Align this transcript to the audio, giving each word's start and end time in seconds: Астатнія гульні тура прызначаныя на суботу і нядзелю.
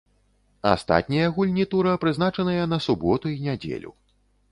Астатнія 0.69 1.27
гульні 1.35 1.65
тура 1.73 1.93
прызначаныя 2.05 2.63
на 2.73 2.81
суботу 2.87 3.25
і 3.35 3.37
нядзелю. 3.49 3.91